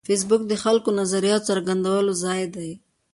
[0.07, 2.71] فېسبوک د خلکو د نظریاتو د څرګندولو ځای دی